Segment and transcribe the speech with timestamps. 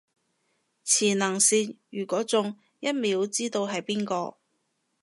[0.83, 4.37] 磁能線，如果中，一秒知道係邊個